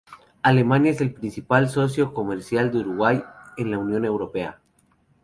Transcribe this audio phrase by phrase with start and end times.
[0.41, 3.23] Alemania es el principal socio comercial de Uruguay
[3.55, 4.59] en el Unión Europea.